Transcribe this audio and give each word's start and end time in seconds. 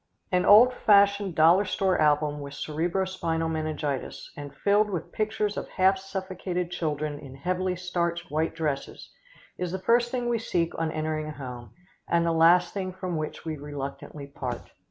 An 0.31 0.45
old 0.47 0.73
fashioned 0.73 1.35
dollar 1.35 1.63
store 1.63 2.01
album 2.01 2.39
with 2.39 2.55
cerebro 2.55 3.05
spinal 3.05 3.49
meningitis, 3.49 4.31
and 4.35 4.51
filled 4.51 4.89
with 4.89 5.11
pictures 5.11 5.57
of 5.57 5.69
half 5.69 5.99
suffocated 5.99 6.71
children 6.71 7.19
in 7.19 7.35
heavily 7.35 7.75
starched 7.75 8.31
white 8.31 8.55
dresses, 8.55 9.11
is 9.59 9.71
the 9.71 9.77
first 9.77 10.09
thing 10.09 10.27
we 10.27 10.39
seek 10.39 10.73
on 10.79 10.91
entering 10.91 11.27
a 11.27 11.31
home, 11.31 11.75
and 12.09 12.25
the 12.25 12.31
last 12.31 12.73
thing 12.73 12.91
from 12.91 13.15
which 13.15 13.45
we 13.45 13.57
reluctantly 13.57 14.25
part. 14.25 14.71